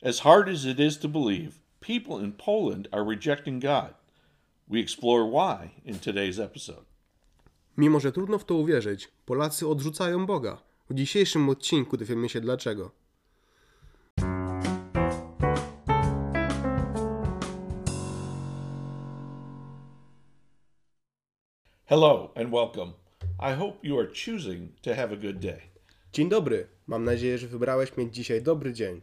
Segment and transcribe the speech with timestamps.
[0.00, 3.94] As hard as it is to believe, people in Poland are rejecting God.
[4.68, 6.84] We explore why in today's episode.
[7.76, 10.62] Mimo, że trudno w to uwierzyć, Polacy odrzucają Boga.
[10.90, 12.90] W dzisiejszym odcinku dowiemy się dlaczego.
[21.86, 22.92] Hello and welcome.
[23.40, 25.60] I hope you are choosing to have a good day.
[26.12, 26.68] Dzień dobry.
[26.86, 29.00] Mam nadzieję, że wybrałeś mieć dzisiaj dobry dzień.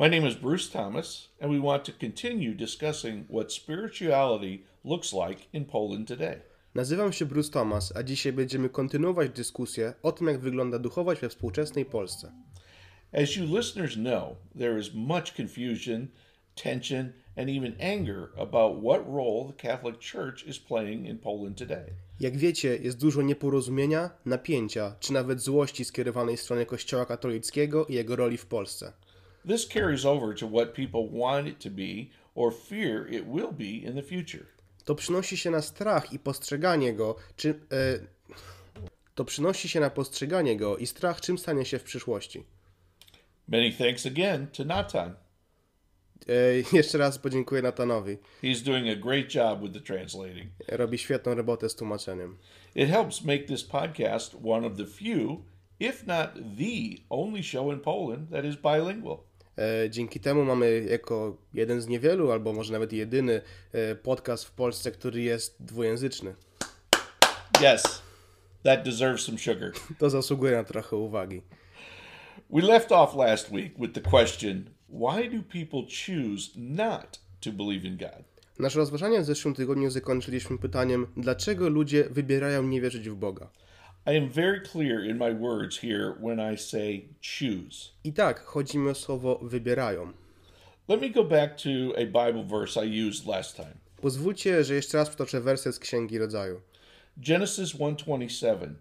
[0.00, 5.48] My name is Bruce Thomas, and we want to continue discussing what spirituality looks like
[5.52, 6.40] in Poland today.
[6.74, 11.28] Nazywam się Bruce Thomas, a dzisiaj będziemy kontynuować dyskusję o tym, jak wygląda duchowość we
[11.28, 12.32] współczesnej Polsce.
[13.12, 16.08] As you listeners know, there is much confusion,
[16.54, 21.84] tension, and even anger about what role the Catholic Church is playing in Poland today.
[22.20, 27.94] Jak wiecie, jest dużo nieporozumienia, napięcia, czy nawet złości skierowanej w stronę Kościoła katolickiego i
[27.94, 28.92] jego roli w Polsce.
[29.48, 33.86] This carries over to what people want it to be or fear it will be
[33.86, 34.46] in the future.
[34.84, 37.48] To przynosi się na strach i postrzeganie go, czy.
[37.50, 37.98] E,
[39.14, 42.44] to przynosi się na postrzeganie go i strach, czym stanie się w przyszłości.
[43.48, 45.14] Many thanks again to Natan.
[46.28, 48.18] E, jeszcze raz podziękuję Natanowi.
[48.42, 50.50] He's doing a great job with the translating.
[50.68, 52.38] Robi świetną robotę z tłumaczeniem.
[52.74, 55.44] It helps make this podcast one of the few,
[55.80, 59.29] if not the only show in Poland that is bilingual.
[59.58, 64.50] E, Dzięki temu mamy jako jeden z niewielu, albo może nawet jedyny e, podcast w
[64.50, 66.34] Polsce, który jest dwujęzyczny.
[67.74, 68.02] Yes,
[68.62, 69.72] that deserves some sugar.
[69.98, 71.42] To zasługuje na trochę uwagi.
[72.50, 77.88] We left off last week with the question why do people choose not to believe
[77.88, 78.24] in God?
[78.58, 83.50] Nasze rozważania w zeszłym tygodniu zakończyliśmy pytaniem, dlaczego ludzie wybierają nie wierzyć w Boga.
[84.06, 87.90] I am very clear in my words here when I say choose.
[88.04, 90.12] I tak, chodzi mi o słowo wybierają.
[90.88, 93.74] Let me go back to a Bible verse I used last time.
[94.02, 96.60] Pozwólcie, że jeszcze raz przytoczę werset z Księgi Rodzaju.
[97.16, 98.74] Genesis 1:27.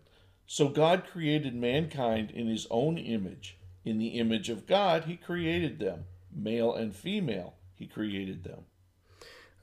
[0.48, 3.56] So God created mankind in his own image.
[3.86, 6.04] In the image of God he created them.
[6.32, 8.64] Male and female he created them.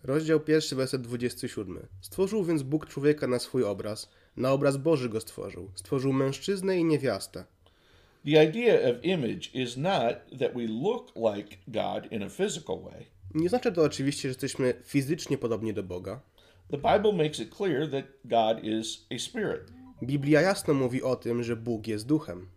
[0.05, 1.87] Rozdział pierwszy, werset 27.
[2.01, 5.71] Stworzył więc Bóg człowieka na swój obraz, na obraz Boży go stworzył.
[5.75, 7.45] Stworzył mężczyznę i niewiastę.
[8.25, 13.07] The idea of image is not that we look like God in a physical way.
[13.35, 16.21] Nie znaczy to oczywiście, że jesteśmy fizycznie podobni do Boga.
[16.71, 19.73] The Bible makes it clear that God is a spirit.
[20.03, 22.49] Biblia jasno mówi o tym, że Bóg jest duchem.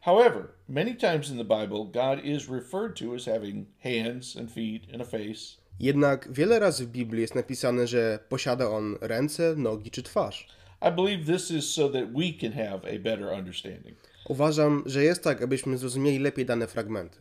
[0.00, 4.82] However, many times in the Bible, God is referred to as having hands and feet
[4.94, 5.56] and a face.
[5.80, 10.48] Jednak wiele razy w Biblii jest napisane, że posiada on ręce, nogi czy twarz.
[10.82, 13.96] I believe this is so that we can have a better understanding.
[14.28, 17.18] Uważam, że jest tak, abyśmy zrozumieli lepiej dane fragmenty.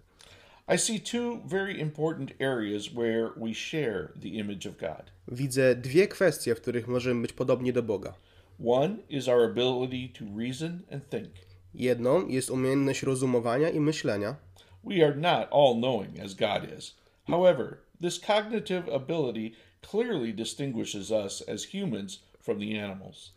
[0.68, 5.12] I see two very important areas where we share the image of God.
[5.28, 8.14] Widzę dwie kwestie, w których możemy być podobni do Boga.
[8.66, 11.30] One is our ability to reason and think.
[11.74, 14.36] Jedną jest umiejętność rozumowania i myślenia.
[14.84, 16.96] We are not all knowing as God is.
[17.28, 19.52] However, this cognitive ability
[19.82, 23.34] clearly distinguishes us as humans from the animals.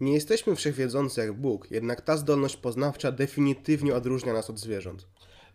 [0.00, 5.06] Nie jesteśmy wszechwiedzący jak Bóg, jednak ta zdolność poznawcza definitywnie odróżnia nas od zwierząt.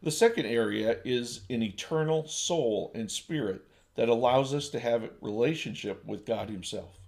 [0.04, 3.62] The second area is an eternal soul and spirit
[3.96, 7.00] that allows us to have relationship with God Himself.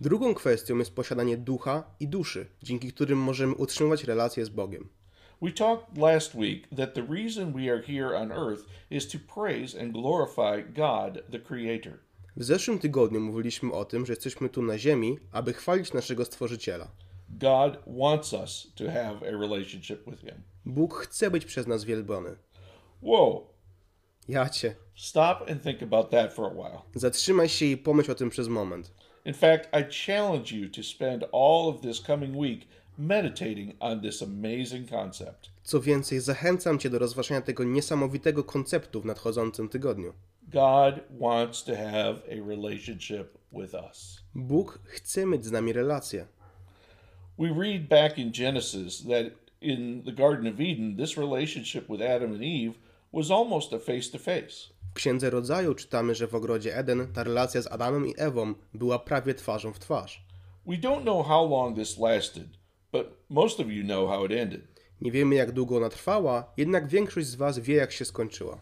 [0.00, 4.88] Drugą kwestią jest posiadanie ducha i duszy, dzięki którym możemy utrzymywać relacje z Bogiem.
[5.42, 9.80] We talked last week that the reason we are here on earth is to praise
[9.80, 11.98] and glorify God, the Creator.
[12.40, 16.90] W zeszłym tygodniu mówiliśmy o tym, że jesteśmy tu na ziemi, aby chwalić naszego Stworzyciela.
[17.28, 20.42] God wants us to have a relationship with Him.
[20.66, 22.36] Bóg chce być przez nas wielbiony.
[23.02, 23.46] Whoa,
[24.28, 24.76] Ja cię.
[24.96, 26.78] stop and think about that for a while.
[26.94, 28.92] Zatrzymaj się i pomyśl o tym przez moment.
[29.24, 32.60] In fact, I challenge you to spend all of this coming week
[32.98, 35.50] meditating on this amazing concept.
[35.62, 40.12] Co więcej, zachęcam cię do rozważania tego niesamowitego konceptu w nadchodzącym tygodniu.
[40.52, 44.20] God wants to have a relationship with us.
[44.34, 46.26] Bóg chce mieć z nami relację.
[47.38, 49.26] We read back in Genesis that
[49.60, 52.74] in the Garden of Eden, this relationship with Adam and Eve
[53.12, 54.70] was almost a face to face.
[54.90, 58.98] W Księdze Rodzaju czytamy, że w ogrodzie Eden ta relacja z Adamem i Ewą była
[58.98, 60.24] prawie twarzą w twarz.
[60.66, 62.48] We don't know how long this lasted,
[62.92, 64.60] but most of you know how it ended.
[65.00, 68.60] Nie wiemy jak długo ona trwała, jednak większość z was wie jak się skończyła.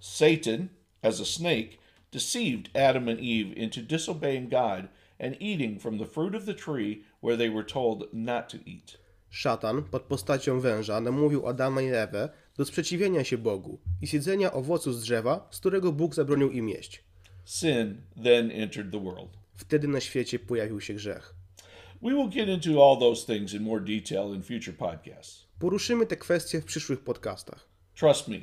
[0.00, 0.68] Satan,
[1.02, 1.78] as a snake,
[2.10, 4.88] deceived Adam and Eve into disobeying God
[5.18, 8.98] and eating from the fruit of the tree where they were told not to eat.
[9.30, 14.52] Szatan pod postacią węża namówił Adama i Ewę do sprzeciwienia się Bogu i z jedzenia
[14.52, 17.04] owocu z drzewa, z którego Bóg zabronił im jeść.
[17.44, 19.30] Sin then entered the world.
[19.54, 21.34] Wtedy na świecie pojawił się grzech.
[22.02, 25.46] We will get into all those things in more detail in future podcasts.
[25.58, 27.68] Poruszymy te kwestie w przyszłych podcastach.
[27.94, 28.36] Trust me,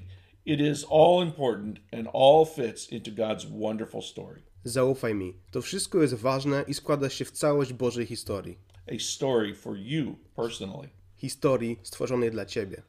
[0.45, 4.41] it is all important and all fits into God's wonderful story.
[4.63, 8.57] Zaufaj mi, to wszystko jest ważne i składa się w całość Bożej historii.
[8.87, 10.89] A story for you personally.
[11.17, 12.81] Historii stworzonej dla Ciebie.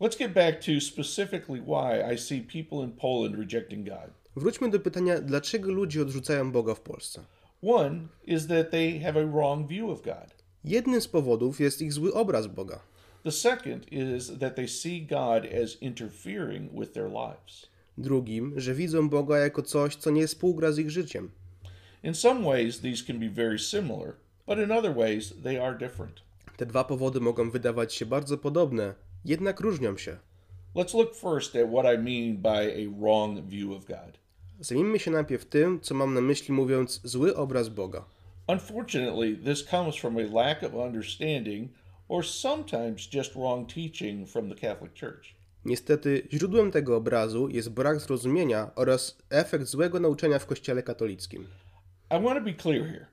[0.00, 4.10] Let's get back to specifically why I see people in Poland rejecting God.
[4.36, 7.24] Wróćmy do pytania, dlaczego ludzie odrzucają Boga w Polsce.
[7.62, 10.44] One is that they have a wrong view of God.
[10.64, 12.80] Jednym z powodów jest ich zły obraz Boga.
[13.26, 17.66] The second is that they see God as interfering with their lives.
[17.98, 21.30] Drugim, że widzą Boga jako coś, co nie współgra z ich życiem.
[22.02, 24.14] In some ways, these can be very similar,
[24.46, 26.20] but in other ways, they are different.
[26.56, 28.94] Te dwa powody mogą wydawać się bardzo podobne,
[29.24, 30.16] jednak różnią się.
[30.74, 34.18] Let's look first at what I mean by a wrong view of God.
[34.60, 38.04] Zajmijmy się najpierw tym, co mam na myśli mówiąc zły obraz Boga.
[38.48, 41.70] Unfortunately, this comes from a lack of understanding
[42.08, 45.34] or sometimes just wrong teaching from the Catholic Church.
[45.64, 51.46] Niestety, źródłem tego obrazu jest brak zrozumienia oraz efekt złego nauczania w Kościele katolickim.
[52.10, 53.06] I want to be clear here.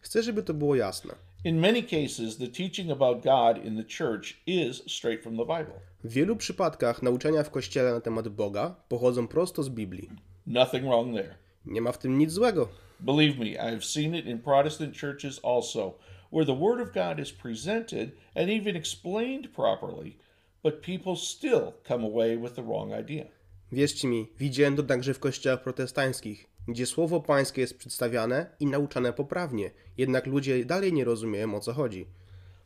[0.00, 1.14] Chcę, żeby to było jasne.
[1.44, 5.80] In many cases, the teaching about God in the church is straight from the Bible.
[6.04, 10.10] W wielu przypadkach nauczania w Kościele na temat Boga pochodzą prosto z Biblii.
[10.46, 11.34] Nothing wrong there.
[11.66, 12.68] Nie ma w tym nic złego.
[13.00, 15.94] Believe me, I've seen it in Protestant churches also,
[16.36, 20.18] where the Word of God is presented and even explained properly,
[20.62, 23.24] but people still come away with the wrong idea.
[23.72, 29.12] Wierzcie mi, widziałem to także w kościołach protestanckich, gdzie słowo pańskie jest przedstawiane i nauczane
[29.12, 32.06] poprawnie, jednak ludzie dalej nie rozumieją o co chodzi.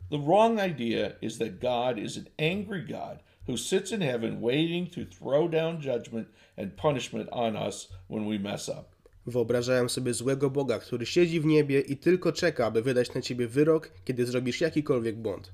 [0.09, 4.89] The wrong idea is that God is an angry God who sits in heaven waiting
[4.89, 6.27] to throw down judgment
[6.57, 9.00] and punishment on us when we mess up.
[9.25, 13.47] Wyobrażałem sobie złego Boga, który siedzi w niebie i tylko czeka, aby wydać na ciebie
[13.47, 15.51] wyrok, kiedy zrobisz jakikolwiek błąd.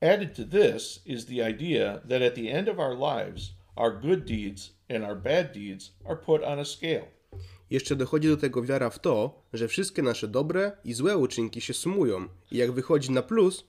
[0.00, 3.42] Added to this is the idea that at the end of our lives,
[3.76, 7.04] our good deeds and our bad deeds are put on a scale.
[7.70, 11.74] Jeszcze dochodzi do tego wiara w to, że wszystkie nasze dobre i złe uczynki się
[11.74, 13.64] sumują i jak wychodzi na plus,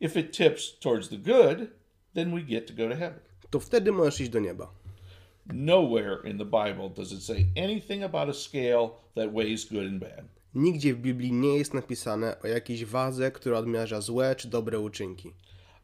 [0.00, 1.68] If it tips towards the good,
[2.14, 3.20] then we get to go to heaven.
[3.50, 4.74] to wtedy możesz iść do nieba.
[5.52, 10.00] Nowhere in the Bible does it say anything about a scale that weighs good and
[10.00, 10.24] bad.
[10.54, 15.32] Nigdzie w Biblii nie jest napisane o jakiejś wadze, która odmierza złe czy dobre uczynki.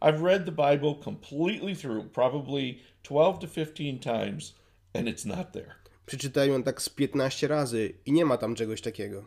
[0.01, 4.55] I've read the Bible completely through, probably 12 to 15 times,
[4.95, 5.75] and it's not there.
[6.07, 9.25] Przeczytałem ją tak z 15 razy i nie ma tam czegoś takiego.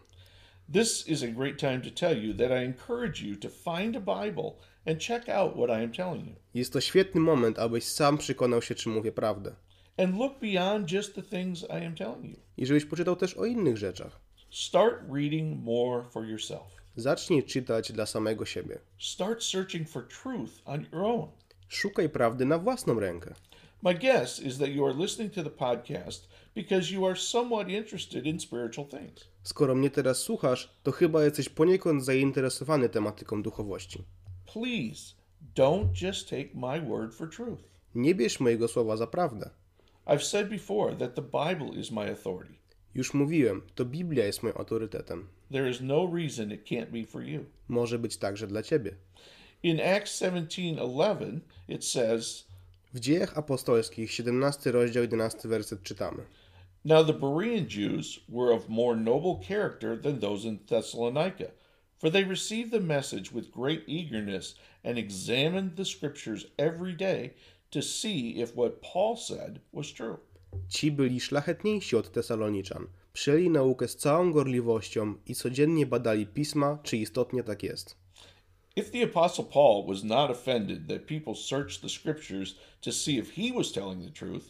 [0.73, 4.25] This is a great time to tell you that I encourage you to find a
[4.25, 4.51] Bible
[4.85, 6.35] and check out what I am telling you.
[6.53, 9.55] Jest to świetny moment, abyś sam przekonał się, czy mówię prawdę.
[9.97, 12.37] And look beyond just the things I am telling you.
[12.57, 14.19] I żebyś poczytał też o innych rzeczach.
[14.51, 16.63] Start reading more for yourself.
[16.95, 18.79] Zacznij czytać dla samego siebie.
[18.99, 21.27] Start searching for truth on your own.
[21.67, 23.33] Szukaj prawdy na własną rękę.
[23.83, 28.25] My guess is that you are listening to the podcast because you are somewhat interested
[28.25, 29.27] in spiritual things.
[29.43, 34.03] Skoro mnie teraz słuchasz, to chyba jesteś poniekąd zainteresowany tematyką duchowości.
[34.53, 35.13] Please
[35.55, 37.63] don't just take my word for truth.
[37.95, 39.49] Nie bierz mojego słowa za prawdę.
[40.07, 42.55] I've said before that the Bible is my authority.
[42.95, 45.27] Już mówiłem, to Biblia jest moim autorytetem.
[45.51, 47.45] There is no reason it can't be for you.
[47.67, 48.95] Może być także dla ciebie.
[49.63, 52.45] In Acts 17:11 it says,
[52.93, 56.23] W dziejach apostolskich, 17 rozdział, 11 werset czytamy.
[56.85, 61.51] Now the Berean Jews were of more noble character than those in Thessalonica,
[61.97, 67.29] for they received the message with great eagerness and examined the scriptures every day
[67.73, 70.17] to see if what Paul said was true.
[70.69, 72.87] Ci byli szlachetniejsi od Tesaloniczan.
[73.13, 77.95] Przyjęli naukę z całą gorliwością i codziennie badali pisma, czy istotnie tak jest.
[78.75, 83.41] If the Apostle Paul was not offended that people searched the scriptures to see if
[83.41, 84.43] he was telling the truth,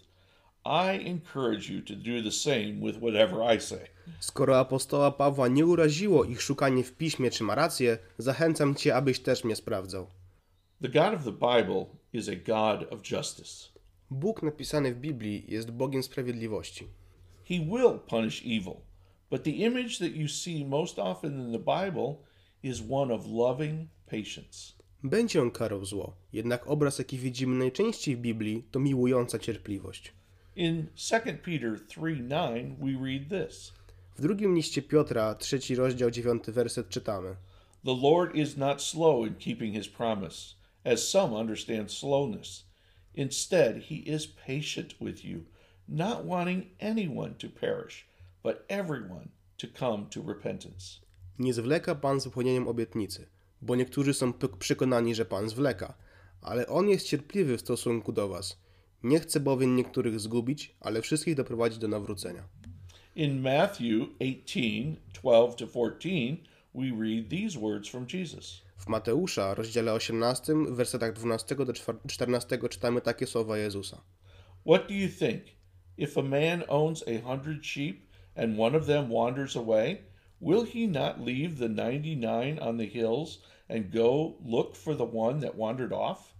[0.65, 3.87] I encourage you to do the same with whatever I say.
[4.19, 9.19] Skoro apostoła Pawła nie uraziło ich szukanie w piśmie, czy ma rację, zachęcam cię, abyś
[9.19, 10.07] też mnie sprawdzał.
[10.83, 13.69] The God of the Bible is a God of justice.
[14.11, 16.87] Bóg napisany w Biblii jest Bogiem sprawiedliwości.
[17.45, 18.75] He will punish evil,
[19.31, 22.15] but the image that you see most often in the Bible
[22.63, 24.73] is one of loving patience.
[25.03, 30.13] Będzie on karał zło, jednak obraz, jaki widzimy najczęściej w Biblii, to miłująca cierpliwość.
[30.55, 33.73] In 2 Peter 3 9, we read this
[34.15, 37.35] W drugim liście Piotra, trzeci rozdział, dziewiąty werset czytamy.
[37.85, 42.65] The Lord is not slow in keeping his promise, as some understand slowness.
[43.15, 45.45] Instead, he is patient with you,
[45.87, 48.07] not wanting anyone to perish,
[48.43, 50.99] but everyone to come to repentance.
[51.39, 53.27] Nie zwleka Pan z wypełnieniem obietnicy,
[53.61, 55.93] bo niektórzy są przekonani, że Pan zwleka,
[56.41, 58.63] ale On jest cierpliwy w stosunku do Was.
[59.03, 62.43] Nie chce bowiem niektórych zgubić, ale wszystkich doprowadzić do nawrócenia.
[63.15, 66.37] In Matthew 18 12 to 14,
[66.75, 68.61] we read these words from Jesus.
[68.83, 71.73] W Mateusza, rozdziale 18, w wersetach 12 do
[72.07, 74.01] 14 czytamy takie słowa Jezusa.
[74.65, 75.43] What do you think?
[75.97, 77.95] If a man owns a hundred sheep
[78.35, 79.97] and one of them wanders away,
[80.41, 85.07] will he not leave the ninety nine on the hills and go look for the
[85.13, 86.33] one that wandered off?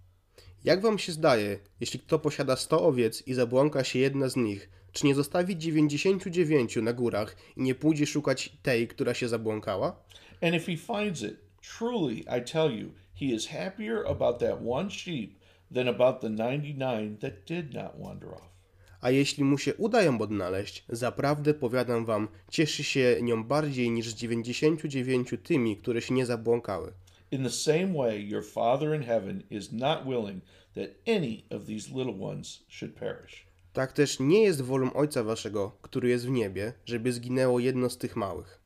[0.64, 4.70] Jak wam się zdaje, jeśli kto posiada 100 owiec i zabłąka się jedna z nich,
[4.92, 10.04] czy nie zostawi 99 na górach i nie pójdzie szukać tej, która się zabłąkała?
[10.42, 14.90] And if he finds it, truly I tell you, he is happier about that one
[14.90, 15.40] sheep
[15.72, 18.54] than about the ninety nine that did not wander off.
[19.02, 24.10] A jeśli mu się uda ją odnaleźć, zaprawdę powiadam wam, cieszy się nią bardziej niż
[24.10, 26.94] z 99 tymi, które się nie zabłąkały.
[27.32, 30.44] In the same way, your Father in heaven is not willing
[30.76, 33.46] that any of these little ones should perish.
[33.74, 37.98] Tak też nie jest wolą Ojca waszego, który jest w niebie, żeby zginęło jedno z
[37.98, 38.63] tych małych.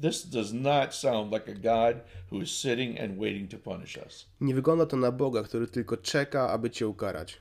[0.00, 4.26] This does not sound like a God who is sitting and waiting to punish us.
[4.40, 7.40] Nie wygląda to na Boga, który tylko czeka, aby cię ukarać.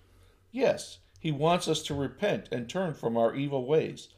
[0.54, 4.10] Yes, He wants us to repent and turn from our evil ways,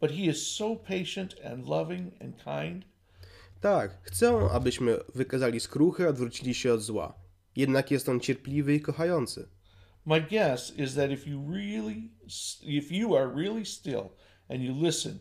[0.00, 2.84] but He is so patient and loving and kind.
[3.60, 7.14] Tak, chcę, abyśmy wykazali skruchę, odwrócili się od zła.
[7.56, 9.48] Jednak jest on cierpliwy i kochający.
[10.06, 12.10] My guess is that if you really
[12.62, 14.08] if you are really still
[14.48, 15.18] and you listen,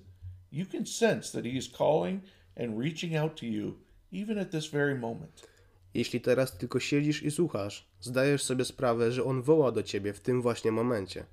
[0.51, 2.21] you can sense that he is calling
[2.59, 3.73] and reaching out to you
[4.11, 5.47] even at this very moment.
[5.93, 10.19] Jeśli teraz tylko siedzisz i słuchasz, zdajesz sobie sprawę, że on woła do ciebie w
[10.19, 11.25] tym właśnie momencie.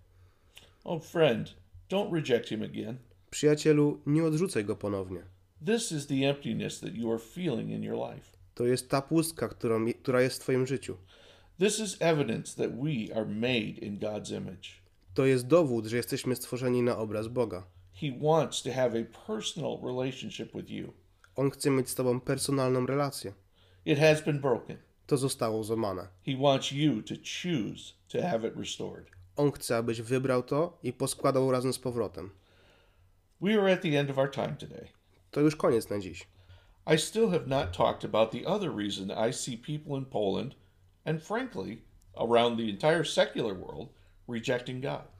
[0.85, 1.55] Oh friend,
[1.91, 2.97] don't reject him again.
[3.31, 5.23] Przyjacielu, nie odrzucaj go ponownie.
[5.67, 8.37] This is the emptiness that you are feeling in your life.
[8.55, 10.97] To jest ta pustka, którą, która jest w twoim życiu.
[11.59, 14.69] This is evidence that we are made in God's image.
[15.15, 17.67] To jest dowód, że jesteśmy stworzeni na obraz Boga.
[17.95, 20.93] He wants to have a personal relationship with you.
[21.37, 23.33] On chce mieć z tobą personalną relację.
[23.85, 24.77] It has been broken.
[25.07, 26.09] To zostało złamane.
[26.27, 29.07] He wants you to choose to have it restored.
[29.37, 32.31] On chce, abyś wybrał to i poskładał razem z powrotem.
[33.41, 34.89] We are at the end of our time today.
[35.31, 36.29] To już koniec na dziś.
[36.95, 40.55] I still have not talked about the other reason I see people in Poland,
[41.05, 41.83] and frankly,
[42.15, 43.89] around the entire secular world,
[44.29, 45.16] rejecting God.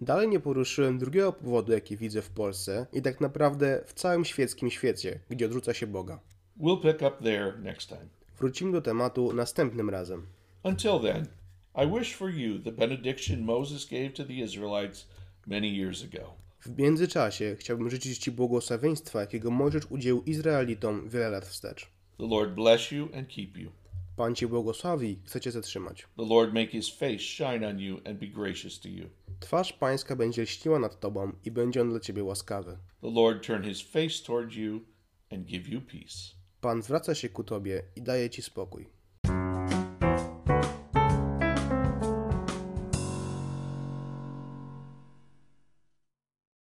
[0.00, 4.70] Dalej nie poruszyłem drugiego powodu, jaki widzę w Polsce i tak naprawdę w całym świeckim
[4.70, 6.20] świecie, gdzie odrzuca się Boga.
[6.60, 8.08] We'll pick up there next time.
[8.38, 10.26] Wrócimy do tematu następnym razem.
[10.62, 11.26] Until then,
[11.84, 15.08] I wish for you the benediction Moses gave to the Israelites
[15.46, 16.34] many years ago.
[16.60, 21.86] W międzyczasie chciałbym życzyć Ci błogosławieństwa, jakiego Mojżesz udzielił Izraelitom wiele lat wstecz.
[22.18, 23.70] The Lord bless you and keep you.
[24.16, 26.06] Pan Cię błogosławi i chce Cię zatrzymać.
[26.16, 29.08] The Lord make his face shine on you and be gracious to you.
[29.40, 32.78] Twarz Pańska będzie lśniła nad Tobą i będzie on dla Ciebie łaskawy.
[33.00, 34.80] The Lord turn his face toward you
[35.32, 36.36] and give you peace.
[36.60, 38.95] Pan zwraca się ku Tobie i daje Ci spokój.